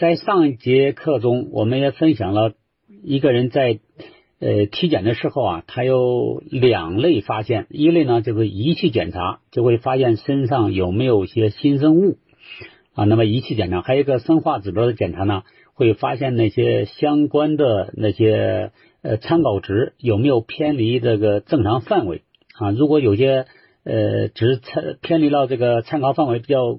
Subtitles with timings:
[0.00, 2.54] 在上一节课中，我们也分享了
[3.04, 3.80] 一个人在
[4.38, 12.16] 呃体检的时候啊，他有两类发现，一类呢就是仪器检查，就会发现身上有没有一些新生物
[12.94, 15.42] 啊，那么仪器检查，还有一个生化指标的检查呢，
[15.74, 18.72] 会发现那些相关的那些
[19.02, 22.22] 呃参考值有没有偏离这个正常范围
[22.58, 23.44] 啊，如果有些
[23.84, 26.78] 呃值参偏离了这个参考范围比较。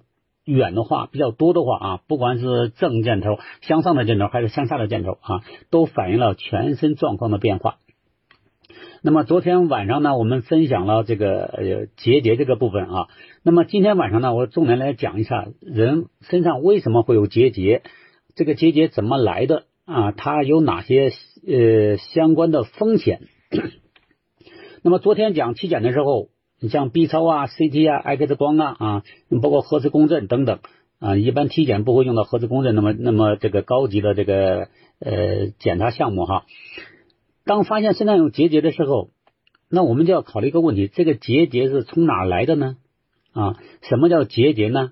[0.52, 7.78] 远的话比较多的话啊，不管是正箭头向上的箭头还是向下的箭头啊，都反映了全身状况的变化。
[9.04, 13.08] 那么昨天晚上呢，我们分享了这个呃结节这个部分啊。
[13.44, 17.84] 那么今天晚上呢，我重点来讲一下人身上为什么会有结节，
[18.36, 20.12] 这个结节怎么来的啊？
[20.12, 21.12] 它有哪些
[21.48, 23.22] 呃相关的风险？
[24.84, 26.31] 那么昨天讲体检的时候。
[26.64, 29.04] 你像 B 超啊、CT 啊、X 光啊啊，
[29.42, 30.60] 包括核磁共振等等
[31.00, 34.68] 啊，一般体检不会用到核磁共振那么那么这个高级的这个
[35.00, 36.46] 呃检查项目哈。
[37.46, 39.10] 当发现身上有结节的时候，
[39.72, 42.78] 那我们就要考虑一个问题：这个结节是从哪来的呢？
[43.34, 44.92] 啊，什么叫结节呢？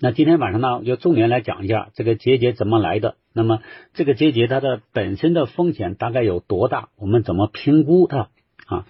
[0.00, 3.14] 那今天晚上呢，我就重点来讲一下这个结节怎么来的。
[3.32, 3.60] 那么
[3.94, 6.90] 这个结节它的本身的风险大概有多大？
[6.98, 8.28] 我们怎么评估它
[8.66, 8.86] 啊？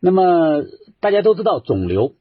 [0.00, 0.64] 那么。
[1.06, 2.14] 大家都知道肿瘤，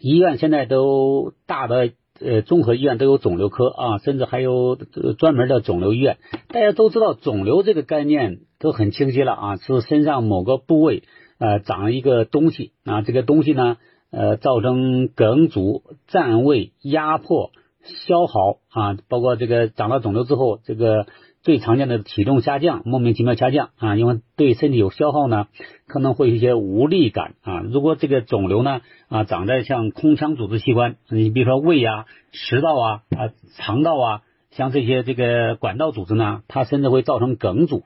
[0.00, 4.74] 医院现在都大的呃综合医院都有肿瘤科啊，甚至还有
[5.18, 6.16] 专门的肿瘤医院。
[6.48, 11.02] 大家都知道肿瘤这个概念都很清晰了啊，是身上某个部位
[11.38, 13.76] 呃长一个东西啊，这个东西呢
[14.10, 17.50] 呃造成梗阻、占位、压迫、
[17.82, 21.06] 消耗啊，包括这个长了肿瘤之后这个。
[21.48, 25.46] 最常见的体重下降，莫名其妙下降啊，因为对身体有消耗呢，
[25.86, 27.60] 可能会有一些无力感啊。
[27.60, 37.82] 如果这个肿瘤呢啊长在像空腔组织器官，你比如说胃啊、食道啊、啊肠道啊，像这些这个管道组织呢，它甚至会造成梗阻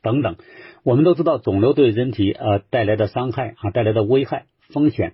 [0.00, 0.36] 等等。
[0.84, 5.12] 我们都知道肿瘤对人体呃带来的伤害啊，带来的危害风险。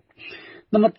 [0.70, 0.92] 那么。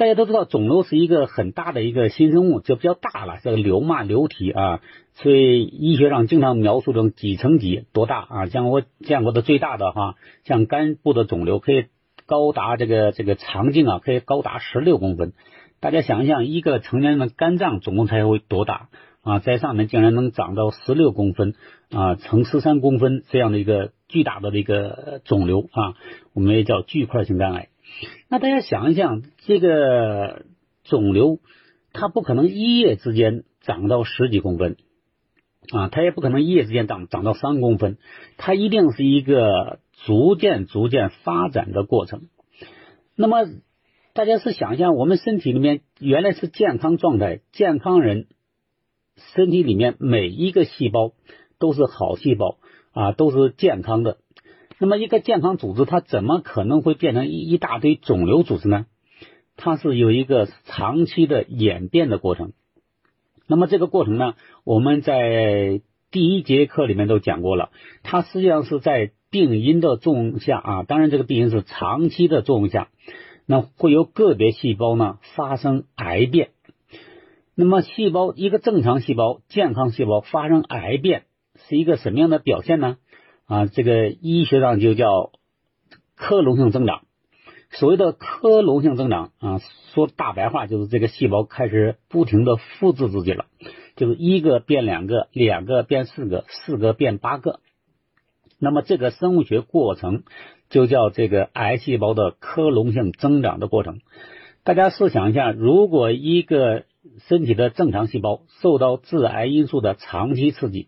[0.00, 4.80] 大家都知道，肿瘤是一个很大的一个新生物，就比较大了，这个瘤嘛，瘤体啊，
[5.12, 8.46] 所以医学上经常描述成几层几多大啊？
[8.46, 11.84] 像我见过的最大的哈，像肝部的肿瘤可以
[12.24, 15.34] 高达这个这个肠径啊，可以高达十六公分。
[15.80, 18.88] 大家想一想，一个成年人的肝脏总共才会多大
[19.20, 19.38] 啊？
[19.40, 21.52] 在上面竟然能长到十六公分
[21.90, 25.92] 啊，乘十三公分这样的一个巨大的一个肿瘤啊，
[26.32, 27.68] 我们也叫巨块性肝癌。
[28.28, 30.44] 那大家想一想，这个
[30.84, 31.40] 肿瘤
[31.92, 34.76] 它不可能一夜之间长到十几公分
[35.72, 37.98] 啊，它也不可能一夜之间长长到三公分，
[38.36, 42.28] 它一定是一个逐渐逐渐发展的过程。
[43.16, 43.46] 那么
[44.12, 48.26] 大家是想一下，我们身体里面原来是健康状态，健康人
[49.34, 51.12] 身体里面每一个细胞
[51.58, 52.58] 都是好细胞
[52.92, 54.18] 啊，都是健康的。
[54.82, 58.86] 那么一个健康组织，它怎么可能会变成一一大堆肿瘤组织呢？
[59.58, 62.54] 它是有一个长期的演变的过程。
[63.46, 67.68] 那么这个过程呢，我们在第一节课里面都讲过了。
[68.02, 72.88] 它实际上是在病因的作用下啊，当然这个病因是长期的作用下，
[73.44, 76.52] 那会有个别细胞呢发生癌变。
[77.54, 81.24] 那么细胞一个正常细胞、健康细胞发生癌变
[81.68, 82.96] 是一个什么样的表现呢？
[83.50, 85.32] 啊，这个医学上就叫
[86.14, 87.02] 克隆性增长。
[87.72, 89.60] 所谓的克隆性增长啊，
[89.92, 93.46] 说大白话就是这个细胞开始不停的复制自己了，
[93.96, 97.58] 就是一个变两个，两个变四个，四个变八个。
[98.60, 100.22] 那么这个生物学过程
[100.68, 103.98] 就叫这个癌细胞的克隆性增长的过程。
[104.62, 106.84] 大家试想一下，如果一个
[107.26, 110.86] 身体的正常细胞受到致癌因素的长期刺激。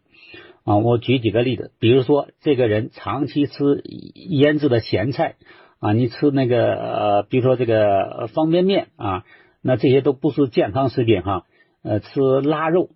[0.65, 3.83] 啊，我举几个例子，比如说这个人长期吃
[4.15, 5.35] 腌制的咸菜
[5.81, 9.25] 啊，你吃那个呃，比如说这个方便面啊，
[9.61, 11.47] 那这些都不是健康食品哈。
[11.83, 12.91] 呃，吃腊肉，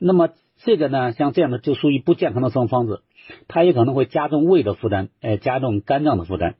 [0.00, 3.02] 那么这个呢，像这样的就属于不健康的生活方式，
[3.46, 6.56] 它也可能会加重胃的负担，哎，加重肝脏的负担。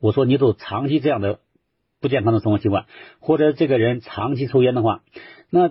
[0.00, 1.38] 我说你都长期这样的
[2.00, 2.86] 不健康的生活习惯，
[3.20, 5.04] 或者这个人长期抽烟的话，
[5.50, 5.70] 那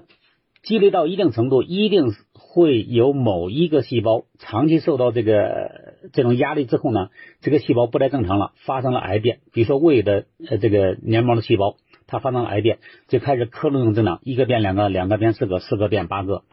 [0.63, 2.24] 积累到一定程度，一定是。
[2.53, 7.07] 会有某一个细胞长期受到这个这种压力之后呢，
[7.39, 9.39] 这个细胞不太正常了，发生了癌变。
[9.53, 11.77] 比如说胃的呃这个黏膜的细胞，
[12.07, 16.44] 它发生了癌变，就开始克隆性增长，一个变两个，两个变四个，四个变八个。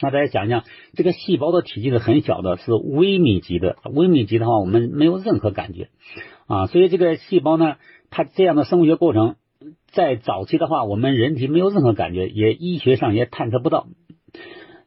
[0.00, 0.62] 那大家想想，
[0.94, 3.78] 这个细胞的体积是很小的，是微米级的。
[3.92, 5.88] 微米级的话，我们没有任何感觉
[6.46, 6.66] 啊。
[6.68, 7.74] 所以这个细胞呢，
[8.08, 9.34] 它这样的生物学过程
[9.88, 13.88] 在早期的话，我们人体没有任何感觉，也医学上也探测不到。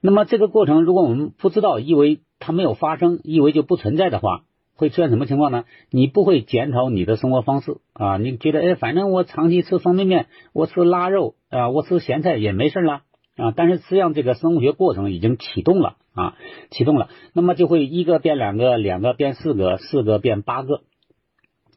[0.02, 4.44] 那么这个过程，如果我们不知道，以为它没有发生，以为就不存在的话，
[4.76, 5.66] 会出现什么情况呢？
[5.92, 13.02] 你不会检讨你的生活方式啊，你觉得哎，反正我长期吃方便面，我吃腊肉啊，我吃咸菜也没事了
[13.38, 13.54] 啊。
[13.56, 16.36] 但是实际上这个生物学过程已经启动了啊，
[16.72, 20.82] 启动了，那么就会一个变两个，两个变四个，四个变八个。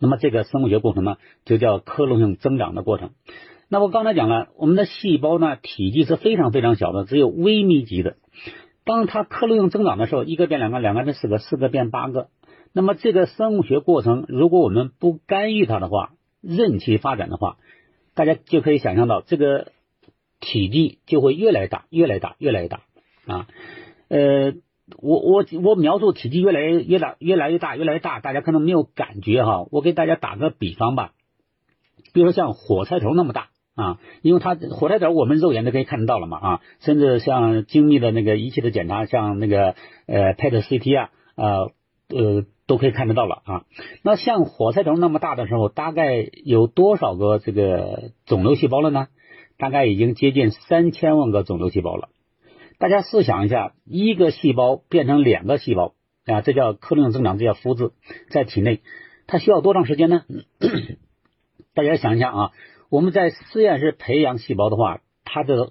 [0.00, 3.10] 那么这个生物学过程呢，就叫克隆性增长的过程。
[3.74, 8.14] 那我刚才讲了，我们的细胞呢体积是非常非常小的，只有微米级的。
[8.84, 12.28] 当它克隆性增长的时候，一个变两个，两个变四个，四个变八个。
[12.72, 17.56] 那么这个生物学过程，如果我们不干预它的话，任其发展的话，
[18.14, 19.72] 大家就可以想象到，这个
[20.38, 22.82] 体积就会越来越大，越来越大，越来越大
[23.26, 23.48] 啊。
[24.06, 24.52] 呃。
[24.98, 29.66] 我我我描述体积越来越越大越来越大越来越大，大家可能没有感觉哈。
[29.72, 31.12] 我给大家打个比方吧，
[32.12, 39.74] 比如说像火柴头那么大啊，因为它火柴头我们肉眼都可以看得到了嘛啊，甚至像精密的那个仪器的检查，像那个
[40.06, 41.72] 呃 PET CT 啊呃
[42.08, 43.64] 呃都可以看得到了啊。
[44.02, 49.08] 那像火柴头那么大的时候，大概有多少个这个肿瘤细胞了呢？
[49.56, 52.08] 大概已经接近三千万个肿瘤细胞了。
[52.78, 55.94] 大家试想一下，一个细胞变成两个细胞
[56.26, 57.92] 啊，这叫克隆增长，这叫复制，
[58.30, 58.80] 在体内，
[59.26, 60.22] 它需要多长时间呢？
[61.74, 62.52] 大家想一下啊，
[62.94, 65.68] 我们在实验室培养细胞的话，它的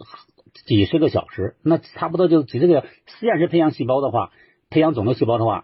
[0.66, 4.34] 几十个小时，那差不多就几十个实验室培养细胞的话，
[4.70, 5.64] 培养肿瘤细胞的话，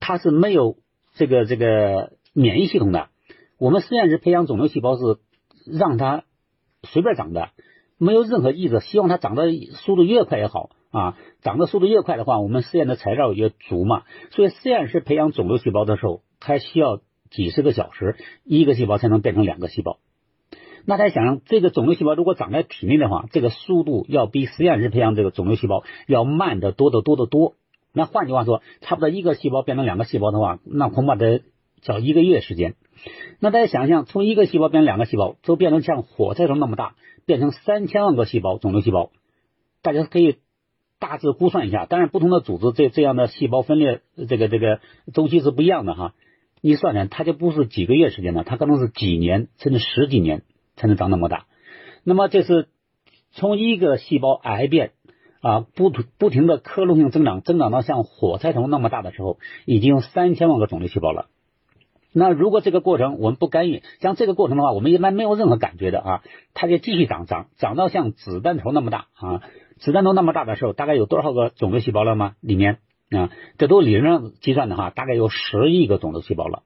[0.00, 0.78] 它是没有
[1.14, 3.10] 这个这个免疫系统的。
[3.58, 5.18] 我们实验室培养肿瘤细胞是
[5.70, 6.24] 让它
[6.84, 7.50] 随便长的。
[7.98, 11.18] 没有任何意志，希望它长得速度越快越好啊！
[11.42, 14.04] 长得速度越快的话，我们实验的材料越足嘛。
[14.30, 19.98] 所以实验室培养肿瘤细胞的时候，还需要几十个小时，一个细胞才能变成两个细胞。
[20.88, 27.56] 那大家想想，这个肿瘤细胞如果长在体内的话，这个速度要比实验室培养这个肿瘤细胞要慢得多得多得多。
[27.92, 31.42] 那换句话说，差不多一个细胞变成两个细胞的话，那恐怕得
[31.82, 32.74] 叫一个月时间。
[33.38, 36.94] 那大家想象，从一个细胞变成两个细胞，都变成像火柴头那么大。
[37.26, 39.10] 变成三千万个细胞，肿瘤细胞，
[39.82, 40.36] 大家可以
[40.98, 41.84] 大致估算一下。
[41.84, 44.80] 当然，不同的组织这这样的细胞分裂，这个这个
[45.12, 46.14] 周期是不一样的哈。
[46.62, 50.42] 你算算，它就不是几个月时间了，它可能是几年甚至十几年
[50.78, 51.44] 才能长那么大。
[52.04, 52.68] 那么，这是
[53.32, 54.92] 从一个细胞癌变
[55.42, 61.26] 啊，不不停的克隆性增长，增长到像火柴头那么大的时候，已经有三千万个肿瘤细胞了。
[62.10, 66.22] 那如果这个过程我们不干预，像这个过程的话，我们一般没有任何感觉的啊，
[66.54, 69.42] 它就继续长长长到像子弹头那么大啊，
[69.76, 72.34] 子弹头那么大的时候，大概有多少个肿瘤细胞了吗？
[72.40, 72.78] 里面
[73.10, 76.62] 啊，这都理论上计算的哈，大概有十亿个肿瘤细胞了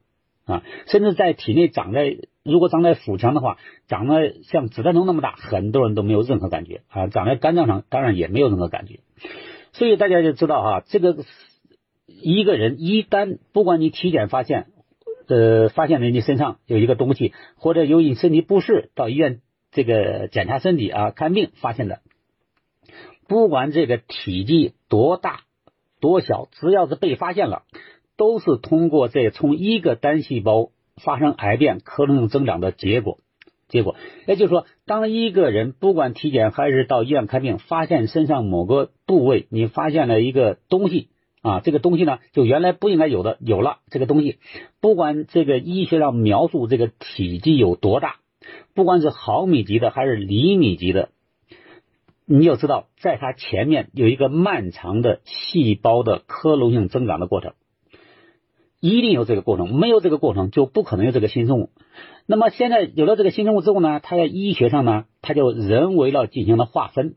[0.53, 3.59] 啊，甚至在体内长在，如果长在腹腔的话，
[3.89, 9.01] 长得像子弹头那么大，很多人都没有任何感觉啊，长在肝脏上当然也没有任何感觉，
[9.73, 11.17] 所以大家就知道哈，这个
[12.07, 14.67] 一个人一旦不管你体检发现。
[15.29, 19.41] 呃，发现了你身上有一个东西，或者由于身体不适到医院
[19.71, 22.01] 这个检查身体啊看病发现的，
[23.29, 25.43] 不管这个体积多大
[26.01, 27.63] 多小，只要是被发现了，
[28.23, 30.71] 都是通过这从一个单细胞
[31.03, 33.19] 发生癌变、克隆性增长的结果。
[33.67, 33.97] 结果，
[34.29, 41.09] 也就是说，当一个人不管体检还是到医院看病，发现身上某个部位你发现了一个东西。
[41.41, 44.39] 啊，这个东西呢，就原来不应该有的，有了这个东西，
[44.81, 48.19] 不管这个医学上描述这个体积有多大，
[48.75, 51.09] 不管是毫米级的还是厘米级的，
[52.27, 57.55] 你要知道，在它前面有一个漫长的细胞的克隆性增长的过程，
[58.83, 61.71] 一定有这个过程，没有这个过程就不可能有这个新生物。
[62.27, 67.15] 那么现在有了这个新生物之后呢，它在医学上呢，它就人为了进行了划分，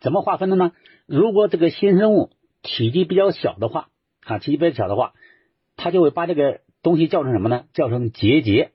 [0.00, 0.72] 怎么划分的呢？
[1.06, 2.28] 如果这个新生物
[2.60, 3.88] 体积比较小的话，
[4.26, 5.14] 啊，体积比较小的话，
[5.78, 7.64] 他就会把这个东西叫成什么呢？
[7.72, 8.72] 叫成结节。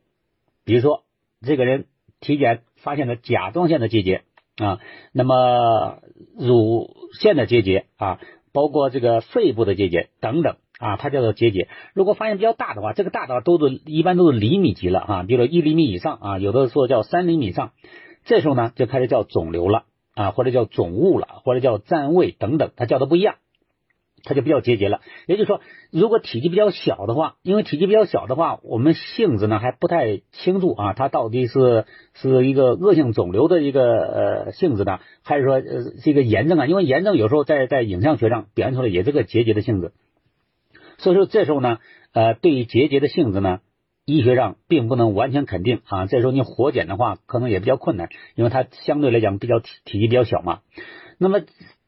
[0.65, 1.03] 比如说，
[1.45, 1.85] 这个人
[2.19, 4.23] 体检发现了甲状腺的结节
[4.57, 4.79] 啊，
[5.11, 5.99] 那么
[6.35, 8.19] 乳腺的结节啊，
[8.51, 11.67] 包括这个肺部的结节等等啊，它叫做结节。
[11.93, 17.71] 如果发现比较大的话，这个大的都是一般都是厘米级了啊，比如说一厘米以上啊，有的说叫三厘米以上，
[18.25, 23.35] 这时候呢就开始叫肿瘤了啊，或者叫肿物了，或者叫占位等等，它叫的不一样。
[24.25, 25.59] 它就比较结节了，也就是说，
[25.91, 36.67] 如果体积比较小的话，因为体积比较小的话，我们性质呢还不太清楚啊，它到底是是一个恶性肿瘤的一个呃性质呢，还是说呃是一个炎症啊？
[36.67, 39.91] 因为炎症有时候在在影像学上表现出来也是个结节的性质，
[40.97, 41.79] 所以说这时候呢，
[42.13, 43.59] 呃，对于结节的性质呢，
[44.05, 46.05] 医学上并不能完全肯定啊。
[46.05, 50.59] 这时候你活检的话，可能也比较困难，因为它相对来讲比较体体积比较小嘛。
[51.17, 51.41] 那么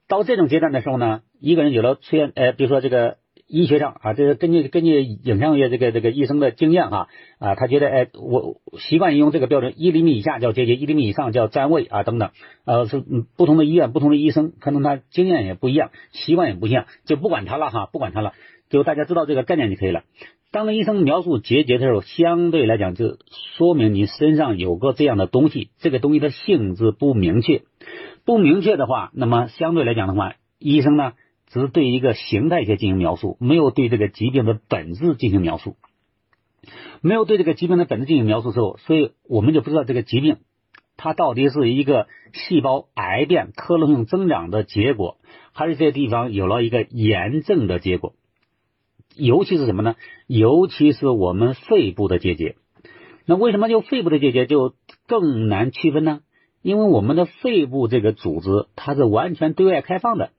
[0.08, 3.18] 到这种阶段的时候呢，一个人有了出现，呃，比如说这个。
[3.48, 12.32] 医学上啊，这个根据根据影像学这个这个医生的经验哈啊，他觉得哎，我习惯于用这个标准，一厘米以下叫结节，一厘米以上叫占位啊等等，
[12.66, 13.04] 呃是
[13.38, 18.34] 不同的医院不同的医生，可能他经验也不一样，习惯也不一样，就不管他了哈，不管他了，
[18.70, 20.04] 就大家知道这个概念就可以了。
[20.52, 23.18] 当医生描述结节的时候，相对来讲就
[23.58, 27.64] 说明你身上有个这样的东西，这个东西的性质不明确，
[28.24, 31.14] 不明确的话，那么相对来讲的话，医生呢？
[31.48, 35.76] 只对一个形态学进行描述，没有对这个疾病的本质进行描述，
[37.02, 40.38] 没有对这个疾病的本质进行描述之后，所以我们就不知道这个疾病
[40.98, 45.18] 它到底是一个细胞癌变、克隆性增长的结果，
[45.54, 48.16] 还是这地方有了一个炎症的结果。
[49.16, 49.96] 尤其是什么呢？
[50.28, 52.56] 尤其是我们肺部的结节。
[53.26, 54.76] 那为什么就肺部的结节就
[55.08, 56.22] 更难区分呢？
[56.62, 60.32] 因为我们的肺部这个组织它是完全对外开放的。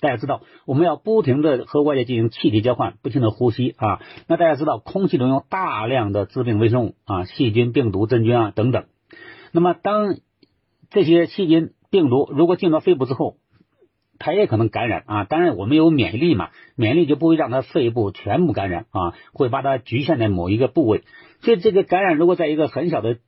[0.00, 4.00] 大家知道，我们要不停的和外界进行气体交换，不停的呼吸啊。
[4.28, 8.84] 那大家知道，空气中有大量的致病微生物啊，细菌、病毒、真菌啊等等。
[9.50, 10.18] 那么，当
[10.90, 13.38] 这些细菌、病毒如果进到肺部之后，
[14.18, 15.24] 它也可能感染啊。
[15.24, 21.02] 当然，我们有免疫力嘛，免疫力就不会让它肺部全部感染啊，会把它局限在某一个部位。
[21.40, 23.18] 所以，这个感染如果在一个很小的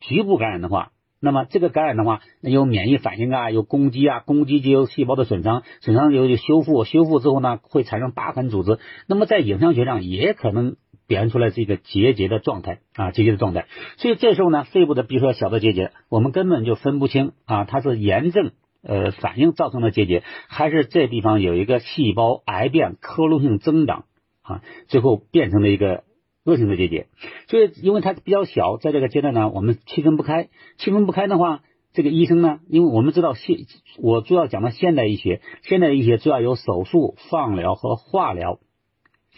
[0.00, 8.78] 局部感染的话，那么这个感染的话，有免疫反应啊，有攻击啊，攻击就有细胞的损伤，损伤有有修复，修复之后呢，会产生疤痕组织。
[9.08, 10.76] 那么在影像学上也可能
[11.08, 13.64] 表现出来这个结节的状态啊，结节的状态。
[13.96, 18.52] 所以这时候呢，肺部的比如说小的结节，我们根本就分不清啊，它是炎症
[18.86, 24.06] 呃反应造成的结节，还是这地方有一个细胞癌变、克隆性增长
[24.42, 26.04] 啊，最后变成了一个。
[26.48, 27.08] 恶性的结节，
[27.48, 30.48] 所以因为它比较小，在这个阶段呢，我们区分不开。
[30.78, 33.66] 区分不开的话，这个医生呢，因为我们知道现
[33.98, 38.60] 我主要讲的现代医学，现代医学主要有手术、放疗和化疗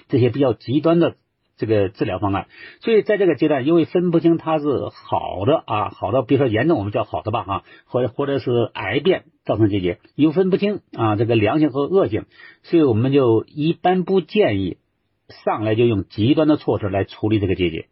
[0.09, 1.17] 这些比较极端的
[1.59, 2.47] 这个治疗方案。
[2.81, 12.25] 所以在这个阶段，因为分不清它是好的啊，好的，比如说炎症，我们叫好的吧哈，或者或者是癌变造成结节，又分不清啊这个良性和恶性，
[12.63, 14.79] 所以我们就一般不建议。
[15.45, 17.89] 上来就用极端的措施来处理这个结节，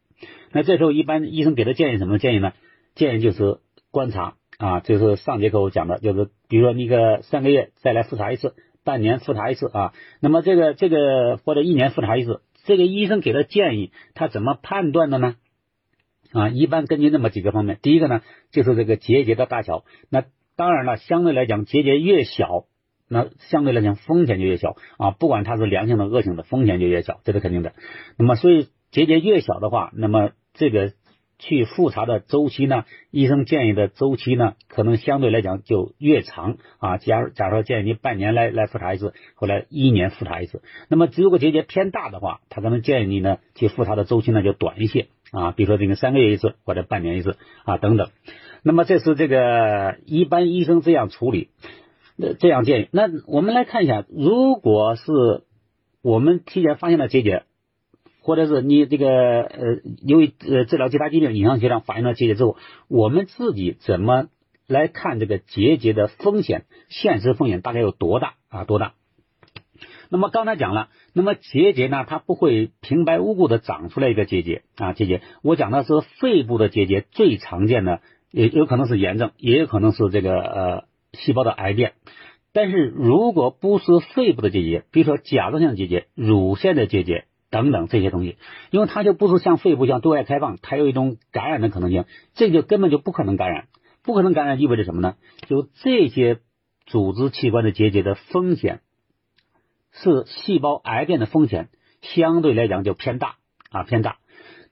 [0.53, 2.55] 那这时候一般医生给的建议什么建议呢？
[2.95, 3.59] 建议就是
[3.91, 8.55] 观察啊，就是上节课我讲的，就是比如说那个三个月再来复查一次，
[8.85, 15.37] 半年复查一次啊，那么这个这个或者一年复查一次，这个医生给的建议他怎么判断的呢？
[16.33, 18.21] 啊，一般根据那么几个方面，第一个呢
[18.51, 20.25] 就是这个结节的大小，那
[20.57, 22.67] 当然了，相对来讲结节越小。
[23.09, 27.73] 那相对来讲风险就越小啊，不管它是良性的、恶性的，风险就越小，这是肯定的。
[28.19, 30.93] 那么，所以结节越小的话，那么这个
[31.39, 36.97] 去复查的周期呢，医生建议的周期呢，可能相对来讲就越长啊。
[36.99, 48.09] 假如假如说建议你半年来来复查一次，后来一年复查一次，那么如果结节偏大的话，他可能建议你呢去复查的周期呢就短一些啊，比如说这个三个月一次或者半年一次啊等等。
[48.63, 51.51] 那么这是这个一般医生这样处理。
[52.17, 55.13] 那这样建议，那我们来看一下，如果是
[56.01, 57.43] 我们提前发现了结节，
[58.27, 59.09] 或者是你这个
[59.43, 62.57] 呃，由于呃治疗其他疾病影像学上反映了结节之后，
[62.89, 64.27] 我们自己怎么
[64.67, 66.65] 来看这个结节的风险？
[66.89, 68.65] 现实风险大概有多大啊？
[68.65, 68.95] 多大？
[70.11, 75.23] 那么刚才讲了，那么结节呢，它不会平白无故的长出来一个结节啊，结节。
[75.43, 78.01] 我讲的是肺部的结节，最常见的
[78.33, 80.85] 也有可能是炎症，也有可能是这个呃。
[81.13, 81.95] 细胞的癌变，
[82.53, 87.25] 但是如果不是肺部的结节，比如说甲状腺结节、乳腺的结节
[87.57, 88.37] 等等这些东西，
[88.71, 93.69] 因为它就不是像肺部像对外开放，它有一种感染的可能性，这就根本就不可能感染。
[94.03, 95.15] 不可能感染意味着什么呢？
[95.49, 96.41] 就这些
[96.85, 98.81] 组织器官的结节的风险
[99.91, 101.71] 是细胞癌变的风险
[102.03, 103.37] 相对来讲就偏大
[103.71, 104.19] 啊偏大。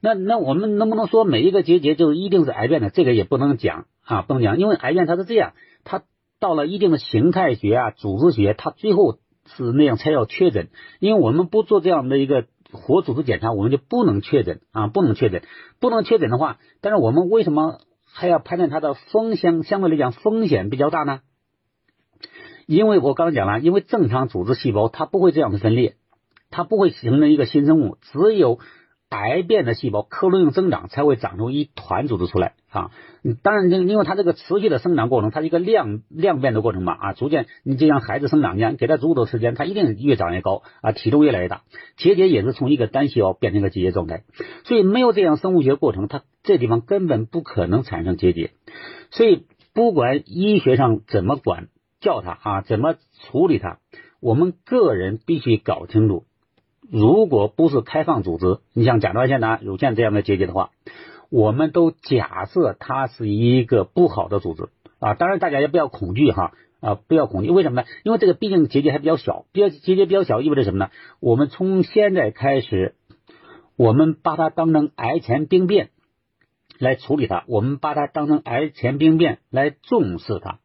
[0.01, 2.91] 那那我们能不能说每一个结节就是一定是癌变的？
[2.91, 6.03] 这个也不能讲啊不能讲，因为癌变它是这样，它。
[6.41, 10.69] 到了一定的形态学啊、组织学，它最后是那样才要确诊。
[10.99, 15.43] 因为我们不做这样的一个活组织检查，我们就不能确诊啊，不能确诊。
[15.81, 19.63] 不能确诊的话，但是我们为什么还要判断它的风险？
[19.63, 21.21] 相对来讲风险比较大呢？
[22.67, 25.97] 因为我刚才讲了，因为正常组织细胞它不会这样的分裂，
[26.51, 28.59] 它不会形成一个新生物，只有
[29.15, 32.91] 癌变的细胞克隆性增长，才会长出一团组织出来啊。
[33.43, 41.63] 当然，因因为它这个持续的生长过程，它是一个量量变的过程嘛啊，逐渐你就像孩子生长一样，给他足够的时间，他一定越长越高啊，体重越来越大。
[41.97, 44.25] 结节也是从一个单细胞变成一个结节状态，
[44.65, 48.51] 所以没有这样生物学过程，它这地方根本不可能产生结节。
[49.11, 51.69] 所以不管医学上怎么管
[52.01, 53.79] 叫它啊，怎么处理它，
[54.21, 56.25] 我们个人必须搞清楚。
[56.91, 60.71] 如果不是开放组织，你像甲状腺呐、乳腺这样的结节的话，
[61.31, 65.15] 我们都假设它是一个不好的组织啊。
[65.15, 67.51] 当然，大家也不要恐惧哈啊，不要恐惧。
[67.51, 67.87] 为什么呢？
[68.05, 70.91] 因为这个毕竟结节还比较小，比较结节比较小意味着什么呢？
[71.21, 72.95] 我们从现在开始，
[73.77, 75.91] 我们把它当成癌前病变
[76.79, 80.59] 来处理它，我们把它当成癌前病变来重视它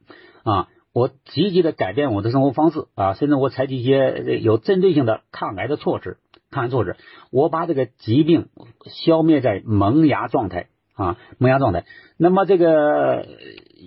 [0.43, 0.67] 啊。
[0.91, 6.17] 我积极的改变我的生活方式啊，甚至我采取一些有针对性的抗癌的措施，
[6.49, 6.95] 抗癌措施，
[7.31, 8.47] 我把这个疾病
[8.85, 11.85] 消灭在萌芽状态啊，萌芽状态。
[12.17, 13.27] 那么这个，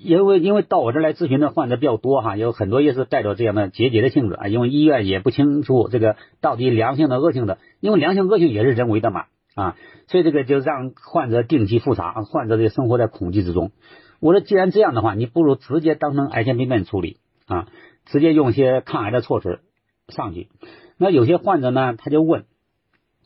[0.04, 13.72] 因为因为到我这来咨询的患者比较多哈，有很多也是带着这样的结节的性质啊，因为医院也不清楚这个到底良性的恶性的，因为良性恶性也是人为的嘛啊，所以这个就让患者定期复查，患者的生活在恐惧之中。
[14.22, 17.66] 我说，既然这样的话，你不如直接当成癌前病变处理啊，
[18.06, 19.58] 直接用一些抗癌的措施
[20.06, 20.48] 上去。
[20.96, 22.44] 那有些患者呢，他就问，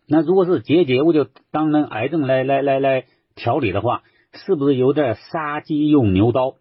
[0.09, 6.55] 那如果是结节，我就当成癌症来来来来调理的话，是不是有点杀鸡用牛刀？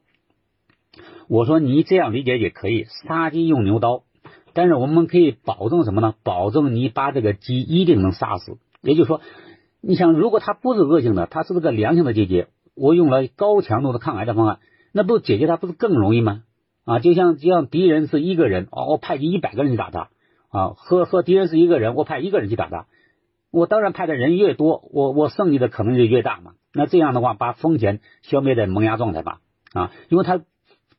[1.30, 4.04] 我说你这样理解也可以，杀鸡用牛刀，
[4.54, 6.14] 但是我们可以保证什么呢？
[6.24, 8.58] 保证你把这个鸡一定能杀死。
[8.82, 9.22] 也就是说，
[9.80, 12.50] 你想，如果它不是恶性的，它是这个良性的结节。
[12.76, 14.60] 我用了高强度的抗癌的方案，
[14.92, 16.44] 那不解决它不是更容易吗？
[16.84, 20.10] 啊，就像就像敌人是一个人，哦，我派一百个人去打他
[20.50, 22.86] 啊，和和敌人是一个人，我派一个人去打他，
[23.50, 26.52] 我当然派的人越多，我我胜利的可能就越大嘛。
[26.74, 29.40] 那这样的话，把风险消灭在萌芽状态吧
[29.74, 30.42] 啊，因为他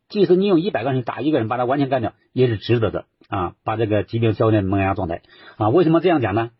[0.08, 5.22] 即使你用一百个人打一个人，把他完全干掉也是值得的啊，把这个疾病消灭在萌芽状态
[5.56, 5.68] 啊。
[5.68, 6.50] 为什么这样讲呢？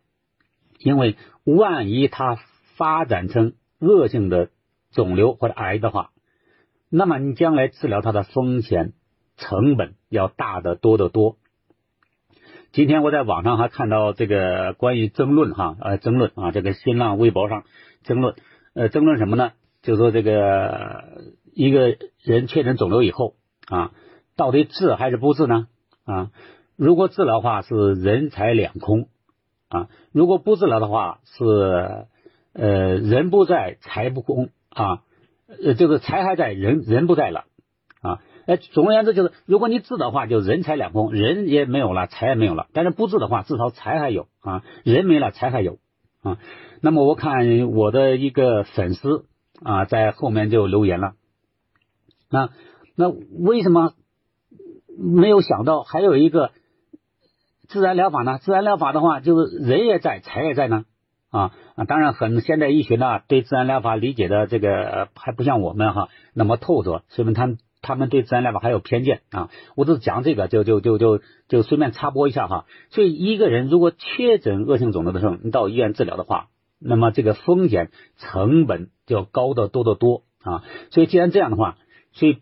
[0.79, 2.39] 因为万一它
[2.77, 4.51] 发展成恶性的。
[4.97, 6.11] 肿瘤或者癌的话，
[6.89, 8.95] 那么你将来治疗它的风险
[9.37, 11.37] 成本要大得多得多。
[12.73, 17.65] 今天我在网上还看到这个关于争论哈呃争论啊这个新浪微博上
[18.05, 18.37] 争论
[18.75, 19.53] 呃争论什么呢？
[19.83, 23.35] 就说这个一个人确诊肿瘤以后
[23.69, 23.93] 啊，
[24.35, 25.69] 到底治还是不治呢？
[26.07, 26.31] 啊，
[26.75, 29.09] 如果治疗的话是人财两空
[29.69, 31.45] 啊，如果不治疗的话是
[32.55, 34.49] 呃人不在财不空。
[34.77, 35.03] 啊，
[35.65, 37.45] 呃，就是财还在，人人不在了
[38.03, 38.21] 啊。
[38.47, 42.67] 哎，总而言之就是，如果你治的话，就人财两空，人也没有了，财也没有了。
[42.75, 45.79] 但是不治的话，至少财还有啊，人没了，财还有
[46.23, 46.39] 啊。
[46.83, 49.25] 那么我看我的一个粉丝
[49.65, 51.15] 啊，在后面就留言了，
[52.31, 52.51] 那
[52.95, 53.95] 那为什么
[54.99, 56.51] 没有想到还有一个
[57.67, 58.39] 自然疗法呢？
[58.39, 60.85] 自然疗法的话，就是人也在，财也在呢。
[61.37, 69.51] 啊啊，当然，很现代医学呢，对自然疗法理解的这个还不像我们哈那么透彻，说明他们他们对自然疗法还有偏见啊。
[69.75, 72.65] 我只是讲这个，就就就就就顺便插播一下哈。
[72.91, 76.49] 所以一个人如果确诊恶性肿瘤的时候，你到医院治疗的话，
[76.81, 80.65] 那么这个风险成本就要高得多得多啊。
[80.91, 81.77] 所以既然这样的话，
[82.13, 82.39] 所以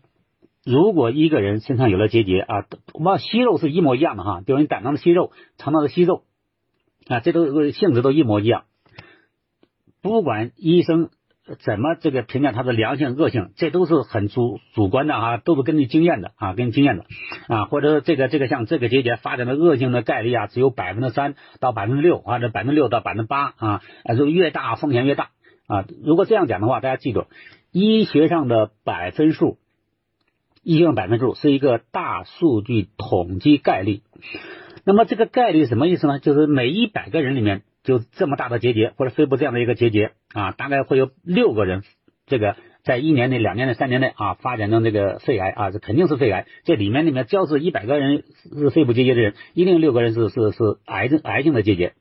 [0.63, 6.23] 如果一个人身上有了结节啊，我们息肉是一模一样的哈，比如你胆囊的息肉、肠道的息肉
[7.07, 8.63] 啊，这都性质都一模一样。
[10.05, 11.09] 不管医生
[11.61, 17.05] 怎么这个评价它的良性恶性，这都是很主主观的啊，都是根据经验的啊，根据经验的
[17.47, 23.81] 啊，或者这个这个像这个结节发展的恶性的概率啊，只有百分之三到百分之六啊，这百分之六到百分之八啊，
[24.15, 25.29] 就越大风险越大
[25.65, 25.85] 啊。
[26.03, 27.25] 如果这样讲的话，大家记住，
[27.71, 29.57] 医学上的百分数，
[30.61, 34.03] 医学上百分数是一个大数据统计概率。
[34.83, 36.19] 那么这个概率什么意思呢？
[36.19, 37.63] 就是每一百个人里面。
[37.85, 41.83] 就这么大的结节，或者肺部这样的一个结节啊，大概会有六个人，
[42.25, 46.47] 这个在一年内、两年内、三年内啊，发展成这个肺癌啊，这肯定是肺癌。
[46.63, 48.23] 这里面里面，只要是一百个人
[48.57, 51.93] 是肺部结节的人，一定有六个人是是是癌症癌性的结节。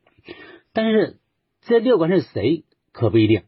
[0.73, 1.19] 但是
[1.61, 3.43] 这六个人是谁可不一定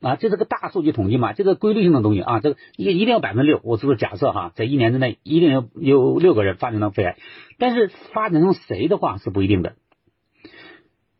[0.00, 7.16] 啊，这是个大数据统计嘛，这个规律性的东西啊，这个一一定要百分之六，我只是假设哈，在一年之内一定有有六个人发展成肺癌，
[7.58, 9.74] 但是发展成谁的话是不一定的。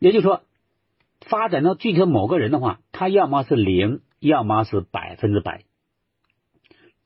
[0.01, 0.41] 也就是说，
[1.19, 5.61] 发展到具体某个人的话，他要么是零，要么是百分之百。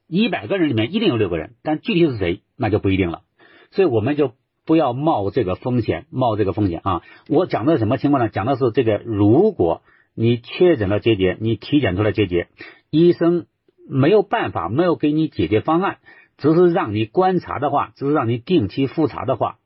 [0.08, 3.24] 一百个人里面一定有六个人，但具体是谁那就不一定了。
[3.72, 4.32] 所以我们就
[4.66, 7.02] 不要冒这个风险，冒这个风险啊！
[7.28, 8.30] 我讲的什么情况呢？
[8.30, 9.82] 讲的是这个，如果
[10.14, 12.48] 你确诊了结节，你体检出来结节，
[12.92, 13.46] 医生
[13.90, 15.98] 没有办法，没有给你解决方案，
[16.38, 19.58] 只是让你观察的话，只是让你定期复查的话，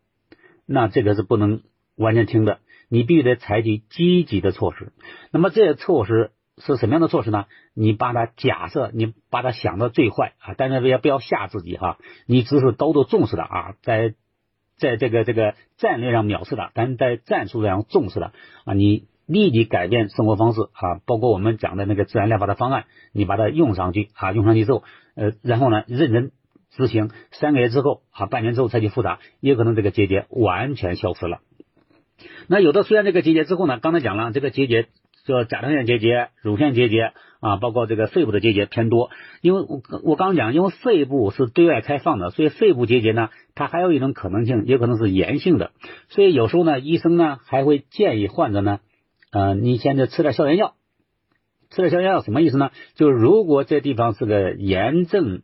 [0.65, 1.62] 那这个是不能
[1.96, 4.91] 完全听的，你必须得采取积极的措施。
[5.32, 7.45] 那么这些措施是什么样的措施呢？
[7.73, 14.15] 你把它假设，你把它想到最坏啊，但是也不要吓自己哈，你只是高度重视的啊，在
[14.78, 18.34] 在这个这个战略上藐视的，但是在战术上重视的
[18.65, 19.08] 啊，你。
[19.32, 26.32] 立即改变生活方式啊，包括我们讲的那个自然疗法的方案，你把它用上去啊，用上去之后，呃，然后呢，认真
[26.71, 31.41] 执行，三个月之后啊，半年之后再去复查，也可能这个结节完全消失了。
[32.47, 34.88] 那有的出现这个结节之后呢，刚才讲了，这个结节
[35.25, 39.10] 叫甲状腺结节、乳腺结节啊，包括这个肺部的结节偏多。
[39.41, 45.71] 因为我我刚讲，因为肺部是对外开放的，所以肺部结节呢，它还有一种可能性，也可能是炎性的。
[46.10, 48.79] 所以有时候呢，医生呢还会建议患者呢。
[49.32, 50.73] 呃，你现在吃点消炎药，
[51.69, 52.71] 吃点消炎药什么意思呢？
[52.95, 55.43] 就是如果这地方是个炎症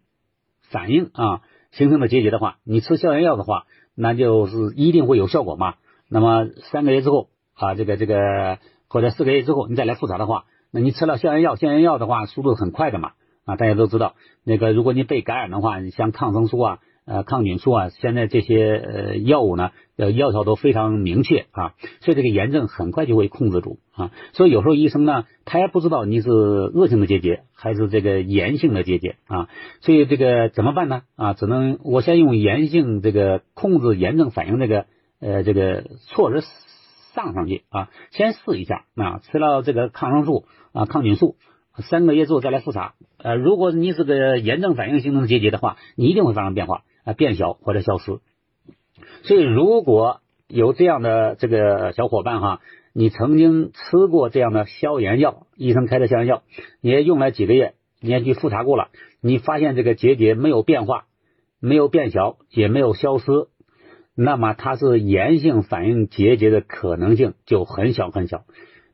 [0.71, 5.75] 反应啊形成的结节的话，你吃消炎药的话，那就是一定会有效果嘛。
[6.09, 13.11] 那么三个月之后啊，这个这个或者四个月之后你再来复查的话，那你吃了消炎药，消炎药的话速度很快的嘛
[13.45, 16.79] 啊，大家都知道，那个如果你被感染的话，你像抗生素啊。
[17.07, 24.09] 呃，抗菌素啊，现在这些呃药物呢，呃药效都非常明确啊，所以这个炎症很快就会控制住啊。
[24.33, 29.49] 所以有时候医生呢，他也不知道你是恶性的结节还是这个炎性的结节啊。
[29.81, 31.03] 所以这个怎么办呢？
[31.15, 34.87] 啊，只能我先用炎性这个控制炎症反应这个
[35.19, 36.45] 呃这个措施
[37.13, 41.37] 上上去啊，先试一下啊，吃了这个抗生素啊抗菌素，
[41.77, 42.95] 三个月之后再来复查。
[43.17, 46.83] 呃，如果你是个炎症反应形成的结节的话，你一定会发生变化。
[47.05, 48.19] 啊，变小或者消失。
[49.21, 52.61] 所以，如果有这样的这个小伙伴哈，
[52.93, 56.41] 你曾经吃过这样的消炎药，医生开的消炎药，
[56.81, 58.89] 你也用了几个月，你也去复查过了，
[59.21, 61.05] 你发现这个结节没有变化，
[61.59, 63.25] 没有变小，也没有消失，
[64.15, 68.45] 那么它是炎性反应结节的可能性就很小很小。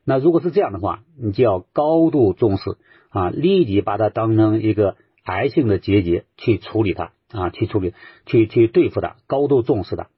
[0.04, 2.76] 那如果是这样的话，你就要高度重视
[3.10, 7.12] 啊，立即把它当成一个癌性的结节去处理它。
[7.32, 7.94] 啊，去处理、
[8.26, 10.08] 去去对付它，高度重视它，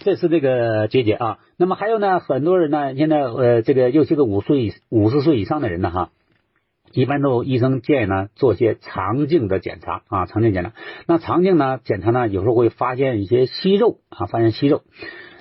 [0.00, 1.38] 这是这个结节啊。
[1.56, 6.10] 那么还有呢，很多人呢，现在呃，这个尤其是五岁、五十岁以上的人呢，哈，
[6.94, 10.72] 一般都医生建议呢做些肠镜的检查啊，肠镜检查。
[11.06, 14.82] 那肠镜呢检查呢，有时候会发现一些息肉啊，发现息肉。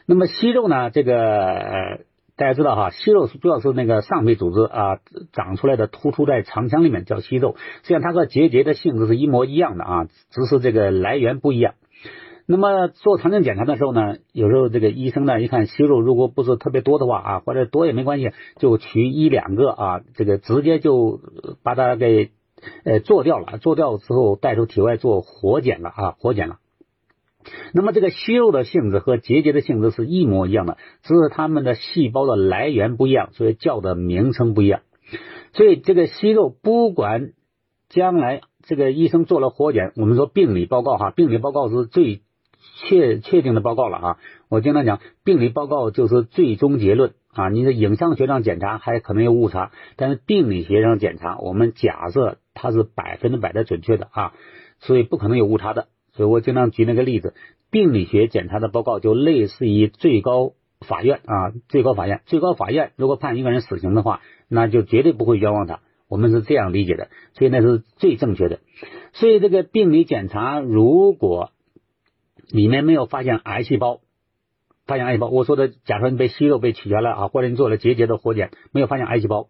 [0.05, 2.01] 那么息肉呢，这个。
[2.35, 4.97] 大家知道哈，息肉是主要是那个上皮组织啊
[5.33, 7.55] 长出来的，突出在肠腔里面叫息肉。
[7.83, 11.75] 实际上它和结节的性质是一模一样的啊，只是这个来源不一样。
[12.45, 21.21] 那么做肠镜检查的时候呢，有时候这个医生呢一看息肉如果不是特别多的话啊，或者多也没关系，就取一两个啊，这个直接就
[21.63, 22.31] 把它给
[22.83, 26.57] 呃做掉了，做掉之后带出体外做活检了啊，活检了。
[27.73, 34.81] 那么这个息肉的性质和结节的性质是一模一样的，只是它们的细胞的来源不一样，所以叫的名称不一样。
[35.53, 37.31] 所以这个息肉不管
[37.89, 42.22] 将来这个医生做了活检，我们说病理报告哈，病理报告是最
[42.75, 44.17] 确确定的报告了啊。
[44.49, 47.49] 我经常讲，病理报告就是最终结论啊。
[47.49, 54.33] 你的影像学上检查还可能有误差，但是病理学上检查，我们假设它是百分之百的准确的啊，
[54.79, 55.87] 所以不可能有误差的。
[56.11, 57.33] 所以我经常举那个例子，
[57.71, 65.79] 病理学检查的报告就类似于最高法院啊，最高法院，最高法院如果判一个人死刑的话，那就绝对不会冤枉他。
[66.07, 68.59] 我们是这样理解的，所以那是最正确的。
[69.13, 71.49] 所以这个病理检查如果
[72.53, 74.01] 里面没有发现癌细胞，
[74.85, 79.47] 发现癌细胞，我说的，假设你被息肉被取下来啊，或者你做了结节的活检，没有发现癌细胞。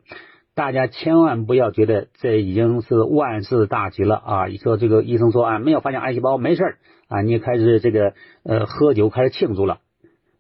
[0.56, 4.46] 大家千万不要觉得这已经是万事大吉了啊！
[4.46, 6.78] 你说这个医生说啊，没有发现癌细胞，没事
[7.10, 8.14] 啊，你开始这个
[8.44, 9.82] 呃喝酒开始庆祝了，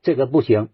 [0.02, 0.69] 这个不行。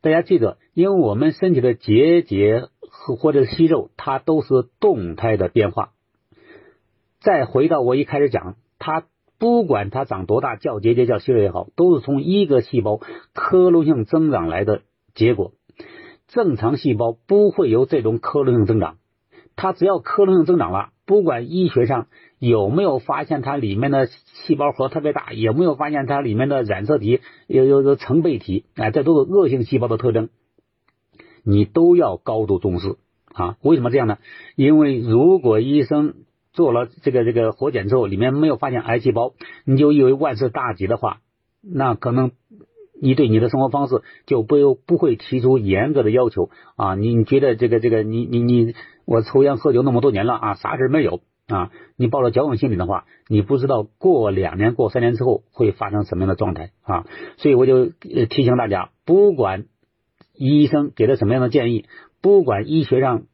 [0.00, 4.48] 大家记得，因为我们身体的结节和或者息肉，它都是
[4.80, 5.90] 动态的变化。
[7.20, 9.04] 再回到我一开始讲，它
[9.38, 13.00] 不管它长多大，叫结节叫息肉也好，都是从一个细胞
[13.34, 14.82] 克隆性增长来的
[15.14, 15.52] 结果。
[16.28, 18.96] 正常细胞不会有这种克隆性增长，
[19.54, 30.30] 它只要克隆性增长了，不管医学上有没有发现它里面的细胞核特别大，有没有发现它里面的染色体有有有成倍体，哎，这都是恶性细胞的特征，
[31.44, 32.96] 你都要高度重视
[33.32, 33.56] 啊！
[33.62, 34.18] 为什么这样呢？
[34.56, 36.14] 因为如果医生
[36.56, 39.34] 做了这个这个活检之后，里面没有发现癌细胞，
[39.66, 41.18] 你就以为万事大吉的话，
[41.62, 42.32] 那可能
[43.00, 46.94] 你对你的生活方式就不不会提出严格的要求啊。
[46.94, 51.70] 你你觉得这个这个你你你我抽烟喝酒那么多年了啊，啥事没有啊？
[51.96, 57.04] 你抱着侥幸心理的话，你不知道过两年过三年之后会发生什么样的状态啊。
[57.36, 59.66] 所以我就提醒大家，不管
[60.34, 61.84] 医生给的什么样的建议，
[62.22, 63.24] 不管医学上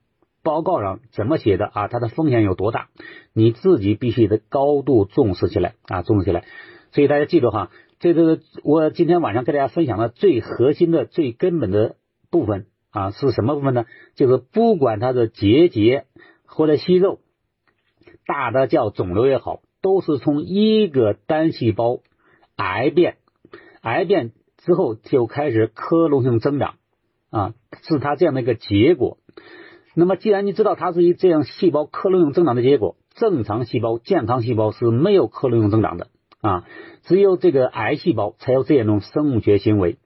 [0.42, 2.88] 报告上怎么写的啊，它的风险有多大，
[3.33, 6.44] 你自己必须得高度重视起来啊，重视起来。
[6.90, 7.70] 所以大家记住哈。
[8.00, 11.94] 这个我今天晚上跟大家分享的最核心的、最根本的
[12.33, 13.85] 部分啊，是什么部分呢？
[14.16, 16.07] 就是不管它的结节
[16.44, 17.20] 或者息肉，
[18.26, 22.00] 大的叫肿瘤也好，都是从一个单细胞
[22.57, 23.18] 癌变，
[23.83, 26.74] 癌变之后就开始克隆性增长
[27.31, 29.18] 啊，是它这样的一个结果。
[29.94, 36.09] 那么既然你知道它是一这样细胞克隆性增长的结果，正常细胞、健康细胞是没有克隆性增长的。
[36.40, 36.64] 啊，
[37.02, 39.98] 只有这个癌细胞才有这样一种生物学行为，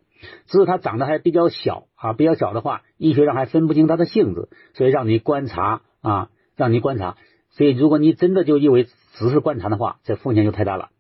[0.47, 7.17] 只是它长得还比较小啊，比较小的话，医学上还分不清它的性质，所以让你观察啊，让你观察。
[7.53, 10.91] 所以如果你真的就以为只是观察的话，这风险就太大了。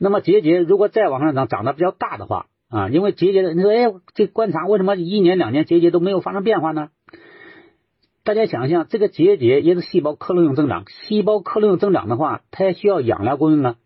[0.00, 6.88] 那么结节如果再往上长，长得比较大的话啊，因为结节的你说，哎，这观察为什么一年两年结节都没有发生变化呢？
[8.24, 13.76] 大家想象，这个结节也是细胞克隆性增长，细胞克隆性增长的话，它也需要养料供应啊。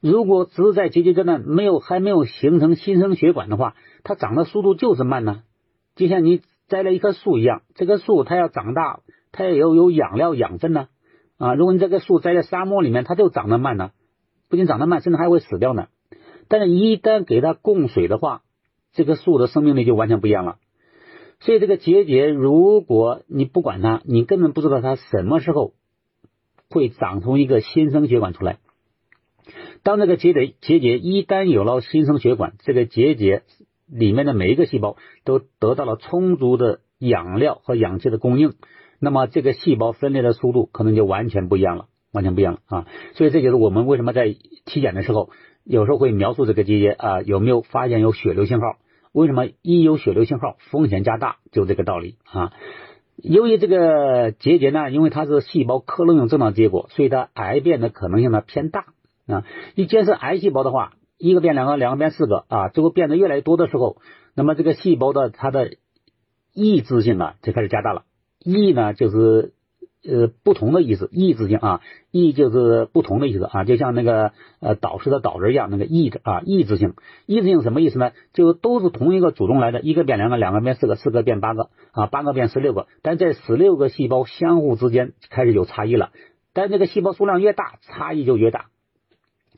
[0.00, 5.42] 如果只是在结节阶段没有还没有形成新生血管的话，它长的速度就是慢呢。
[5.94, 10.88] 就像你栽了一棵树一样，这棵树它要长大，它也要有养料养分呢。
[11.38, 13.92] 啊，如果你这个树栽在沙漠里面，它就长得慢呢，
[14.48, 15.86] 不仅长得慢，甚至还会死掉呢。
[16.48, 18.42] 但是，一旦给它供水的话，
[18.92, 20.56] 这棵树的生命力就完全不一样了。
[21.40, 25.72] 所以，这个结节，如果你不管它，你根本不知道它什么时候
[26.68, 28.58] 会长出一个新生血管出来。
[29.82, 33.42] 当这个结节结节一旦有了新生血管，这个结节
[33.86, 38.52] 里面的每一个细胞都得到了充足的养料和氧气的供应，
[38.98, 42.86] 那么这个细胞分裂的速度可能就完全不一样了，完全不一样了啊！
[43.14, 44.28] 所以这就是我们为什么在
[44.66, 45.30] 体检的时候
[45.64, 48.76] 有时候会描述这个结节啊有没有发现有血流信号？
[49.12, 51.36] 为什么一有血流信号风险加大？
[51.50, 52.52] 就这个道理啊！
[53.16, 58.86] 由于这个结节呢，因为它是细胞克隆性增长结果，所以它癌变的可能性呢偏大。
[59.26, 59.44] 啊，
[59.74, 63.98] 一建设癌细胞的话，一个变两个，两个变四个啊，最后变得越来越多的时候，
[64.34, 65.76] 那么这个细胞的它的
[66.54, 68.04] 抑制性呢就开始加大了。
[68.38, 69.52] 抑呢就是
[70.08, 76.94] 呃不同的意思，抑制性啊，抑就是不同的意思啊，就像那个呃导师的导字一样，那个抑制啊，抑制性，
[77.26, 78.12] 抑制性什么意思呢？
[78.32, 86.10] 就都是同一个祖宗来的，一个变两个，两个变四个，四个变八个啊，八个变十六个，但这十六个细胞相互之间开始有差异了，
[86.54, 88.66] 但这个细胞数量越大，差异就越大。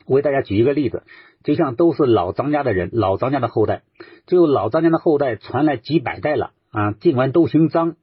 [0.05, 1.03] 我给大家举一个例子，
[1.45, 3.83] 就像都是老张家的人，老张家的后代，
[4.27, 7.95] 就老张家的后代传来几百代了啊，尽管都姓张，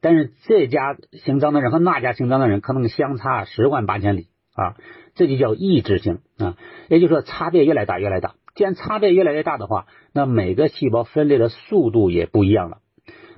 [0.00, 4.76] 但是这家姓张的人和那家姓张的人可能相差十万八千里啊，
[5.14, 6.56] 这就叫异质性啊，
[6.88, 8.34] 也就是说差别越来越大，越来越大。
[8.54, 12.78] 既然差别越来越大的话，那每个细胞分裂的速度也不一样了，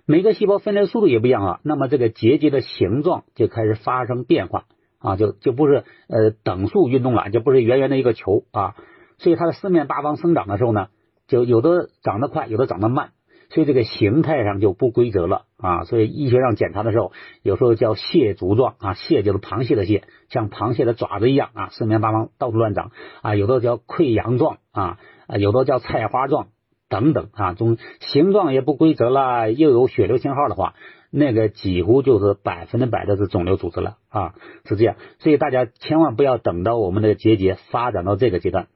[0.06, 4.64] 每个细胞分裂速度也不一样啊，那么这个结节的形状就开始发生变化。
[5.04, 8.76] 啊，就就不是呃等速运动了，就不是圆圆的一个球啊，
[9.18, 10.90] 所以它的四面八方生长的时候呢，
[11.26, 13.10] 就有的长得快，有的长得慢，
[13.52, 15.84] 所以这个形态上就不规则了啊。
[15.84, 17.12] 所以医学上检查的时候，
[17.42, 22.90] 有时候叫蟹足状啊，蟹就是螃蟹的蟹，像螃蟹的爪子一样啊，四面八方到处乱长
[23.22, 26.48] 啊，有的叫溃疡状啊，啊有的叫菜花状
[26.88, 30.74] 等等啊，中形状也不规则了，又有血流信号的话。
[31.14, 34.34] 那个几乎就是百分之百的是肿瘤组织了啊，
[34.64, 38.68] 是这样，所以大家千万不要等到我们的结节发展到这个阶段，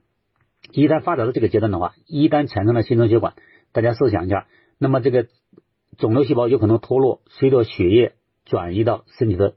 [0.71, 3.33] 一旦发展到这个阶段的话，一旦产生了新生血管，
[3.73, 4.47] 大家试想一下，
[4.79, 5.27] 那么这个
[5.99, 8.13] 肿瘤细胞有可能脱落，随着血液
[8.45, 9.55] 转移到身体的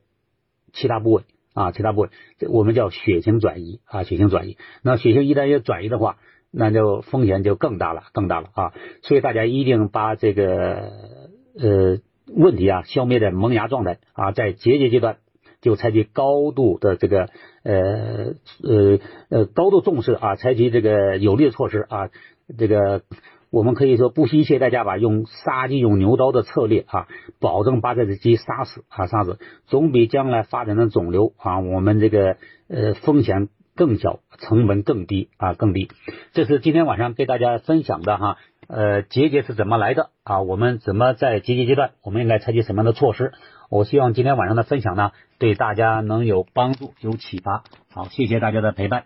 [0.73, 2.09] 其他部位啊，其他部位，
[2.49, 4.57] 我们叫血型转移啊，血型转移。
[4.81, 6.17] 那血型一旦要转移的话，
[6.51, 10.91] 那就风险就更大了，更大了啊，所以大家一定把这个
[11.59, 11.99] 呃。
[12.31, 15.17] 问题啊，消灭在萌芽状态啊，在结节阶段
[15.61, 17.27] 就采取高度的这个
[17.63, 22.11] 呃呃呃高度重视啊，采取这个有力的措施啊，
[22.55, 23.01] 这个
[23.51, 27.07] 我们可以说不惜一切代价吧，用杀鸡用牛刀的策略啊，
[27.39, 35.89] 保证把这只鸡杀死啊，杀死，总比将来发展的肿瘤啊，我们这个呃风险更小，成本更低啊，更低。
[36.33, 38.37] 这是今天晚上给大家分享的哈。
[38.67, 40.41] 呃，结节是怎么来的啊？
[40.41, 43.31] 我们怎么在结节阶段，我们应该采取什么样的措施？
[43.71, 47.63] 我希望今天晚上的分享呢，对大家能有帮助、有启发。
[47.91, 49.05] 好，谢谢大家的陪伴。